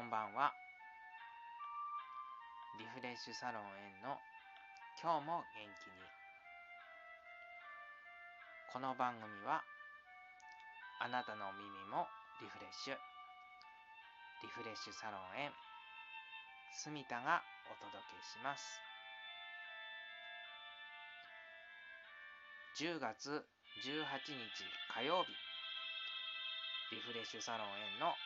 [0.00, 0.48] こんばんは。
[2.80, 4.16] リフレッシュサロンへの
[4.96, 6.00] 今日も元気に。
[8.72, 9.60] この番組は
[11.04, 12.08] あなたの耳も
[12.40, 12.96] リフレッシュ。
[14.40, 15.52] リフレッシュサロンへ
[16.80, 18.80] 住田がお届けします。
[22.80, 23.44] 10月
[23.84, 24.64] 18日
[24.96, 25.36] 火曜日。
[26.88, 28.16] リフレッシュサロンへの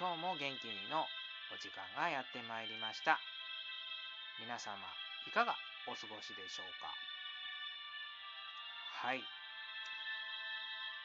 [0.00, 1.04] 今日も元気にの
[1.52, 3.20] お時間がやってまいりました。
[4.40, 4.74] 皆様
[5.28, 5.54] いかが
[5.86, 6.88] お過ごしでしょうか？
[9.06, 9.22] はい。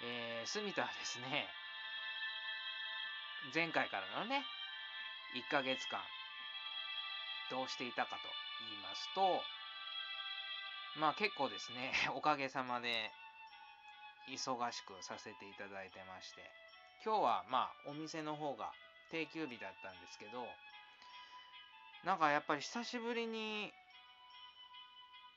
[0.03, 1.49] えー、住田はですね
[3.53, 4.45] 前回からのね
[5.33, 5.99] 1ヶ月間
[7.49, 8.21] どうしていたかと
[8.69, 9.41] 言いますと
[10.99, 13.11] まあ結構ですね おかげさまで
[14.29, 16.45] 忙しくさせていただいてまして
[17.03, 18.71] 今日はまあお店の方が
[19.11, 20.45] 定休日だったんですけど
[22.05, 23.71] なんかやっぱり久しぶりに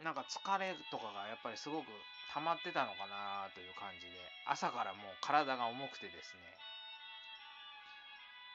[0.04, 1.86] なんか疲れとかがやっぱりすごく
[2.32, 4.12] 溜まってたのかなという感じで
[4.46, 6.40] 朝からもう体が重くてですね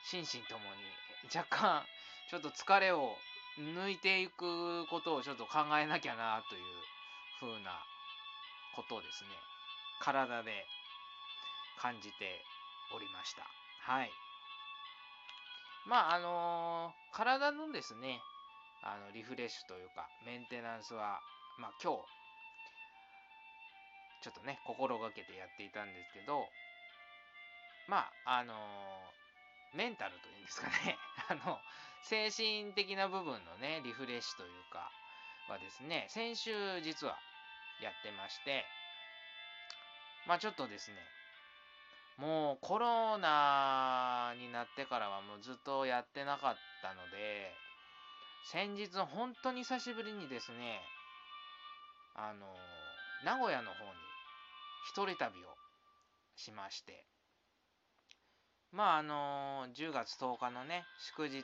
[0.05, 0.81] 心身ともに
[1.33, 1.83] 若干
[2.29, 3.17] ちょっと疲れを
[3.59, 6.61] 抜いていくことをちょっと考えなきゃなという
[7.39, 7.72] 風な
[8.75, 9.29] ことをですね
[10.02, 10.52] 体で
[11.79, 12.41] 感じて
[12.95, 13.44] おりました。
[13.91, 14.24] はい。
[15.86, 18.19] まあ、あのー、体のですね、
[18.81, 21.19] あの、リフレッシュというか、メンテナンスは、
[21.58, 22.05] まあ、今日、
[24.22, 26.45] ちょっとね、心がけてやっていたんですけど、
[27.88, 30.97] まあ、あのー、メンタルというんですかね、
[31.30, 31.59] あの、
[32.02, 34.91] 精神的な部分のね、リフレッシュというか、
[35.47, 37.22] はですね、先週実は
[37.80, 38.66] やってまして、
[40.25, 41.14] まあちょっとですね、
[42.17, 47.52] もうコロナになってからはもうずっとやってなかったので、
[48.52, 50.79] 先日本当に久しぶりにですね、
[52.16, 52.45] あの、
[53.25, 53.91] 名古屋の方に
[54.88, 55.47] 一人旅を
[56.38, 57.03] しまして、
[58.72, 61.44] まああの、10月10日のね、祝日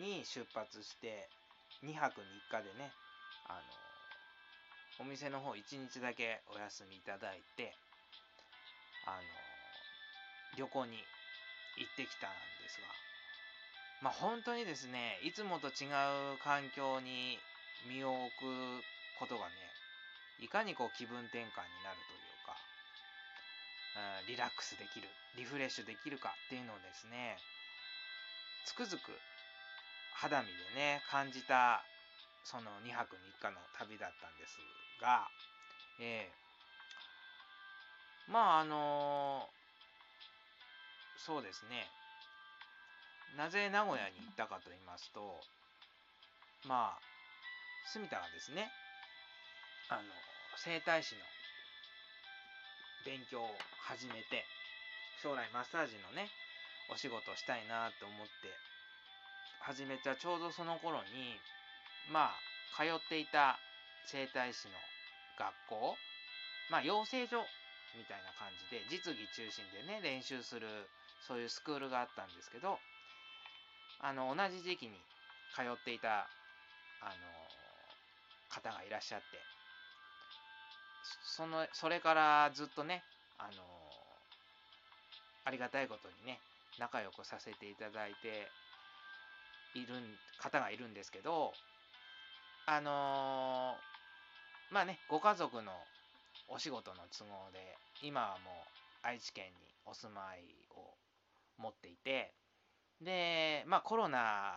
[0.00, 1.28] に出発して、
[1.84, 2.92] 2泊3日でね、
[3.48, 3.54] あ
[5.00, 7.74] の、お店の方1日だけお休みいただいて、
[9.06, 9.41] あの、
[10.56, 11.00] 旅行に
[11.78, 12.30] 行ってきたん
[12.60, 12.88] ですが、
[14.02, 15.88] まあ本当にですね、いつもと違
[16.34, 17.38] う環境に
[17.88, 18.84] 身を置く
[19.18, 19.54] ことがね、
[20.40, 22.56] いかにこう気分転換になるというか、
[24.20, 25.08] うん、リラックスできる、
[25.38, 27.38] リフレッシュできるかっていうのをですね、
[28.66, 29.16] つくづく
[30.12, 31.82] 肌身でね、感じた、
[32.44, 34.58] その2泊3日の旅だったんです
[35.00, 35.30] が、
[36.00, 39.61] えー、まああのー
[41.24, 41.86] そうですね。
[43.36, 45.40] なぜ名古屋に行ったかと言いますと、
[46.68, 47.00] まあ、
[47.94, 48.68] 住田がですね、
[49.88, 50.02] あの、
[50.58, 51.22] 整体師の
[53.06, 53.48] 勉強を
[53.86, 54.44] 始めて、
[55.22, 56.28] 将来マッサージのね、
[56.90, 58.52] お仕事したいなと思って
[59.62, 61.38] 始めたちょうどその頃に、
[62.10, 62.36] まあ、
[62.74, 63.58] 通っていた
[64.10, 64.74] 整体師の
[65.38, 65.94] 学校、
[66.70, 67.46] まあ、養成所
[67.94, 70.66] みたいな感じで、実技中心でね、練習する
[71.26, 72.78] そういうスクールがあったんですけど、
[74.00, 74.90] あの、同じ時期に
[75.54, 76.26] 通っていた、
[77.00, 77.12] あの、
[78.48, 79.26] 方がいらっしゃって、
[81.24, 83.02] その、それからずっとね、
[83.38, 83.62] あの、
[85.44, 86.38] ありがたいことにね、
[86.78, 88.50] 仲良くさせていただいて
[89.74, 89.94] いる
[90.38, 91.52] 方がいるんですけど、
[92.66, 93.74] あの
[94.70, 95.72] まあね、ご家族の
[96.48, 97.58] お仕事の都合で、
[98.02, 98.50] 今はも
[99.04, 99.50] う愛知県に
[99.84, 100.38] お住まい
[100.70, 101.01] を
[101.58, 102.34] 持っていて
[103.00, 104.54] でまあコロナ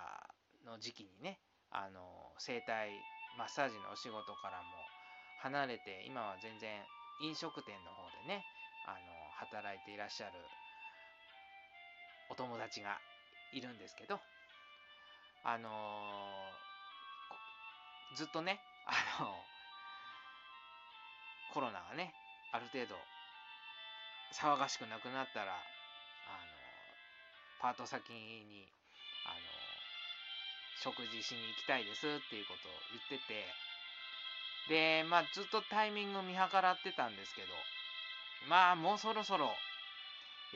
[0.66, 1.40] の時期にね
[1.72, 2.90] あの整体
[3.38, 4.92] マッサージのお仕事からも
[5.38, 6.88] 離れて今は全然
[7.20, 8.46] 飲食店の方でね
[8.86, 10.32] あの働いていらっしゃる
[12.30, 13.02] お友達が
[13.52, 14.20] いるんですけど
[15.44, 15.70] あの
[18.14, 19.46] ずっとねあの
[21.54, 22.16] コロナがね
[22.52, 22.96] ある程度
[24.34, 25.54] 騒がしくなくなったら
[27.66, 28.70] パート先に
[29.26, 29.42] あの
[30.86, 33.50] 食事しに行きたいですっていうことを言ってて。
[34.70, 37.54] でまあずっとタイミング見計らってたんですけど
[38.50, 39.54] まあもうそろそろ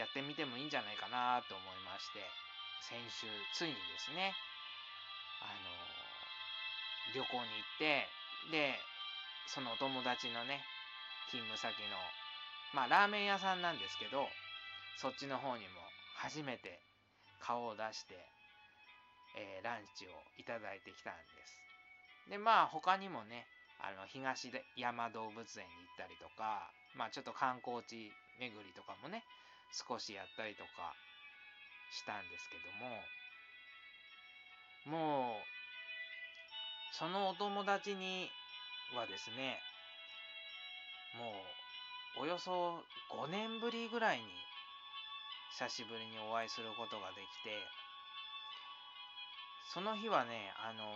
[0.02, 2.26] やってみてもいいんじゃないかなと思いまして
[2.82, 4.34] 先週ついにですね
[5.46, 5.70] あの
[7.14, 8.10] 旅行に行って
[8.50, 8.82] で
[9.46, 10.66] そのお友達のね
[11.30, 11.94] 勤務先の
[12.74, 14.26] まあラーメン屋さんなんですけど
[14.98, 15.86] そっちの方にも
[16.18, 16.82] 初めて
[17.40, 18.16] 顔を出して
[19.36, 21.56] えー、ランチをいただいてきたんです。
[22.30, 23.46] でまあ他にもね
[23.80, 29.24] あの東山動物園に行ったりとかまあちょっと観光地巡りとかもね
[29.72, 30.94] 少しやったりとか
[31.92, 32.70] したんですけど
[34.94, 35.02] も
[35.34, 35.42] もう
[36.94, 38.30] そのお友達に
[38.94, 39.58] はですね
[41.18, 41.34] も
[42.22, 44.26] うおよそ5年ぶりぐらいに
[45.60, 47.52] 久しぶりにお会いすることができて
[49.76, 50.88] その日はねあの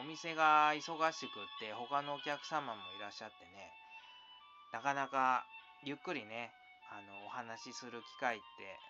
[0.00, 3.68] お店が忙しくって他のお客様もいらっしゃってね
[4.72, 5.44] なかなか
[5.84, 6.48] ゆっくりね
[6.88, 8.80] あのお話しする機会って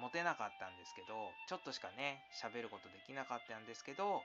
[0.00, 4.24] 持てなかったんですけどちょっとしかね喋ることできなかったんですけど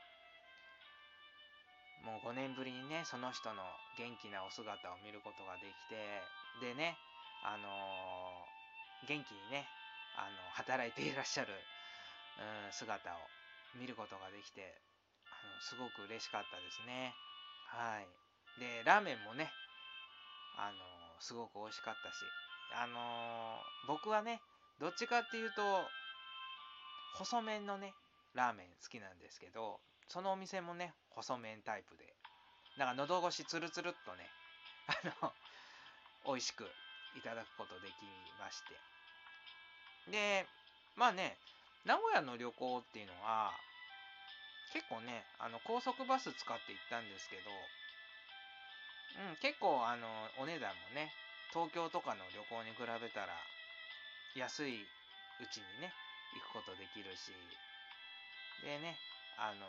[2.08, 3.60] もう5年ぶりにねその人の
[4.00, 6.00] 元気なお姿を見ることができて
[6.64, 6.96] でね
[7.44, 8.63] あのー、
[9.08, 9.68] 元気にね
[10.16, 13.18] あの働いていらっしゃる、うん、姿を
[13.80, 14.76] 見ることができて
[15.30, 17.14] あのすごく嬉しかったですね
[17.68, 18.08] はい
[18.60, 19.50] でラーメンもね
[20.56, 20.78] あの、
[21.20, 22.22] すごく美味しかったし
[22.78, 23.58] あの、
[23.88, 24.40] 僕はね
[24.80, 25.62] どっちかっていうと
[27.18, 27.94] 細麺のね
[28.36, 29.80] ラーメン好きなんですけど
[30.14, 32.06] そのお店もね、細麺タイプで、
[32.78, 34.30] なんか喉越しつるつるっとね、
[34.86, 35.34] あの、
[36.26, 36.66] 美味しく
[37.18, 38.06] いただくことでき
[38.40, 38.93] まして。
[40.12, 40.46] で、
[40.96, 41.38] まあね、
[41.86, 43.52] 名古屋の旅行っていうのは、
[44.72, 47.52] 結構ね、あの、高速バス使って行ったんですけど、
[49.30, 50.08] うん、結構あの、
[50.42, 51.14] お値段もね、
[51.54, 53.34] 東京とかの旅行に比べたら、
[54.36, 55.94] 安いうちにね、
[56.34, 57.32] 行くことできるし、
[58.66, 58.98] でね、
[59.38, 59.66] あの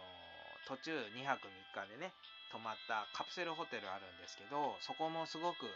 [0.68, 2.12] 途中2泊3日でね
[2.52, 5.68] 泊まったカプセルホテルあるんですけどそこもすごく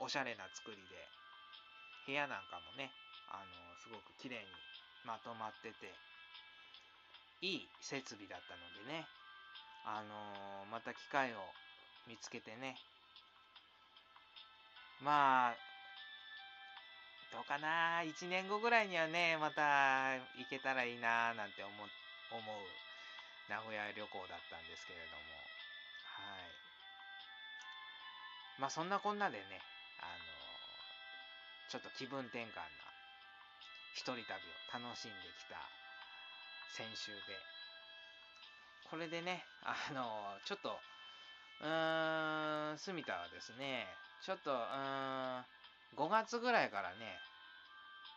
[0.00, 0.82] おしゃれな作りで
[2.06, 2.90] 部屋なんかもね
[3.28, 3.46] あの
[3.78, 4.46] すごく綺麗に
[5.04, 5.92] まとまってて
[7.42, 9.06] いい設備だったのでね。
[9.84, 11.42] あのまた機会を
[12.06, 12.76] 見つけてね。
[15.02, 15.54] まあ
[17.34, 18.02] どうかな。
[18.02, 22.82] 1年後ぐらいにはねまた行けたらいいななんて思思う
[23.50, 25.22] 名古屋旅行だったんですけれども、
[26.14, 26.54] はい。
[28.60, 29.60] まあそんなこんなでね、
[29.98, 30.24] あの、
[31.68, 32.91] ちょっと気分転換な
[33.92, 35.70] 一人旅を楽しんできた
[36.68, 37.46] 先週で、
[38.84, 40.82] これでね、あの、ちょっと、
[41.60, 45.46] うーん、住田はですね、ちょっと、うーん、
[45.94, 47.24] 5月ぐらいからね、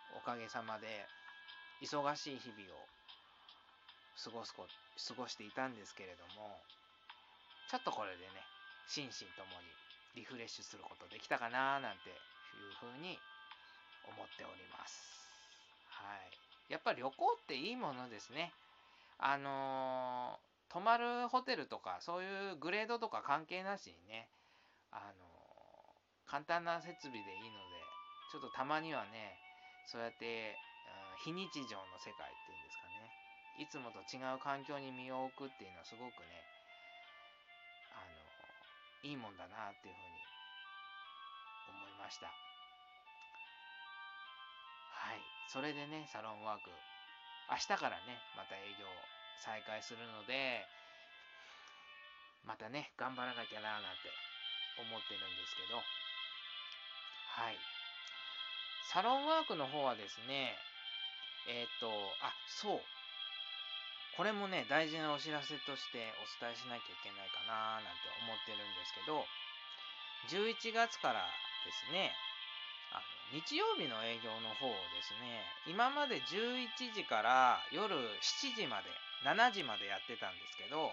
[0.09, 1.11] おかげさまで、
[1.81, 2.89] 忙しい日々を
[4.21, 4.67] 過ごすこ
[5.07, 6.65] 過ごしていたんですけれども
[7.67, 8.49] ちょっとこれでね
[8.87, 9.77] 心身ともに
[10.15, 12.23] リフレッシュすることできたかななんて
[12.53, 13.21] いうふうに
[14.03, 15.24] 思っております。
[15.95, 16.73] はい。
[16.73, 18.51] やっぱり旅行っていいものですね。
[19.17, 24.29] あのー、泊まるホテルとかそういうグレードとか関係なしにね
[24.91, 27.95] あのー、簡単な設備でいいので
[28.27, 29.39] ちょっとたまにはね
[29.85, 33.13] そうやって、うん、非日常の世界っていうんですかね。
[33.55, 36.45] いつもと違う環境に身を置くっていうのはすごくね
[37.89, 38.21] あの
[39.01, 40.21] いいもんだなっていうふうに
[41.67, 42.37] 思いました。
[44.89, 45.34] はい。
[45.47, 46.69] それでねサロンワーク。
[47.45, 48.89] 明日からねまた営業
[49.37, 50.65] 再開するので
[52.41, 54.09] またね頑張らなきゃなーなんて
[54.81, 55.77] 思ってるんですけど。
[55.77, 57.57] はい。
[58.89, 60.57] サロンワークの方はですね
[61.47, 61.89] えっ、と
[62.25, 62.81] あそう。
[64.17, 69.27] これもね、大事なお知らせとしてお伝えしなきゃいけないかななんて思ってるんですけど、
[70.31, 71.27] 11月から
[71.67, 72.15] ですね、
[72.95, 73.03] あ
[73.35, 78.87] の日曜日の営業の方をですね、今まで11時から夜7時まで、
[79.27, 80.91] 7時までやってたんですけど、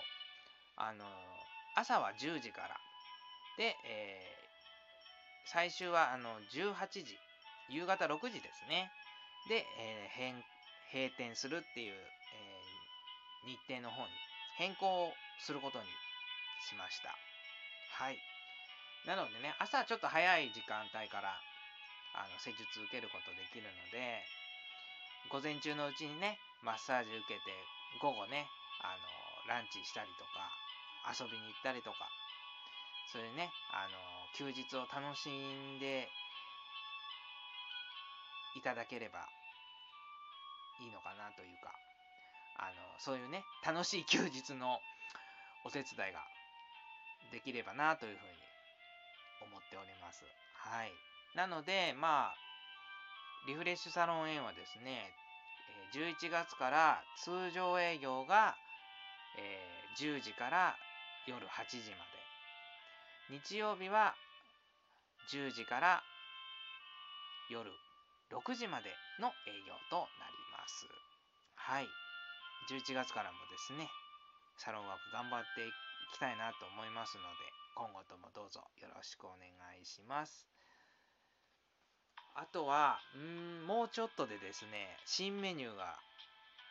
[0.76, 1.04] あの、
[1.76, 2.74] 朝は10時から、
[3.56, 7.18] で、えー、最終はあの18時、
[7.70, 8.90] 夕方6時ですね。
[9.48, 10.42] で、えー、
[10.92, 12.52] 閉店するっていう、え
[13.46, 14.10] 日程の方に
[14.56, 15.84] 変更することに
[16.66, 17.14] しました。
[18.04, 18.18] はい。
[19.06, 21.34] なのでね、朝ちょっと早い時間帯から
[22.14, 24.22] あの施術受けることできるので、
[25.28, 27.52] 午前中のうちにね、マッサージ受けて、
[28.00, 28.46] 午後ね、
[28.84, 28.92] あ
[29.48, 30.52] の、ランチしたりとか、
[31.08, 32.08] 遊びに行ったりとか、
[33.10, 33.98] それでね、あの、
[34.36, 36.08] 休日を楽しんで
[38.56, 39.26] いただければ
[40.80, 41.72] いいのかなというか、
[42.58, 44.78] あのそういうね楽しい休日の
[45.64, 46.20] お手伝いが
[47.30, 48.32] できればなというふうに
[49.40, 50.24] 思っております。
[50.54, 51.11] はい。
[51.34, 52.34] なので、まあ、
[53.46, 55.10] リフレッシュサロン N はですね、
[55.94, 58.54] 11月から通常営業が、
[59.38, 59.58] え、
[59.98, 60.76] 10時から
[61.26, 62.04] 夜8時ま
[63.30, 63.38] で。
[63.40, 64.14] 日曜日は
[65.32, 66.02] 10時から
[67.50, 67.70] 夜
[68.30, 70.86] 6時までの営業となります。
[71.56, 71.86] はい。
[72.68, 73.88] 11月からもですね
[74.56, 75.72] サロンワーク頑張ってい
[76.14, 79.48] きたいなと思いますので今後ともどうぞよろしくお願
[79.80, 80.51] いします。
[82.34, 85.96] あとはうんもうちょっとでですね新メニューが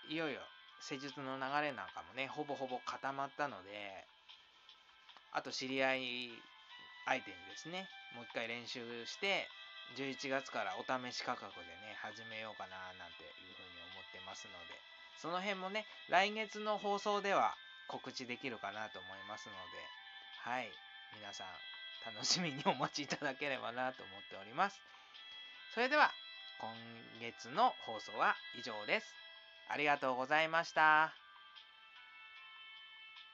[0.09, 0.41] いよいよ
[0.81, 3.69] 施術の流れなんかもねほぼほぼ固まったので
[5.31, 6.29] あと知り合い
[7.05, 7.87] 相手にですね
[8.17, 9.47] もう一回練習して
[9.95, 14.73] 11月からお試し価格でね始めようかななんていうふうに思ってますので
[15.21, 17.53] その辺もね来月の放送では
[17.87, 19.77] 告知できるかなと思いますので
[20.41, 20.71] はい
[21.13, 21.47] 皆さん
[22.15, 24.90] 楽しみにお待ちいただければなと思っております。
[25.73, 26.11] それでは
[26.59, 26.69] 今
[27.21, 29.15] 月の放送は以上です
[29.69, 31.13] ありがとうございました。